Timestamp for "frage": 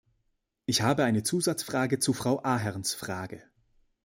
2.95-3.43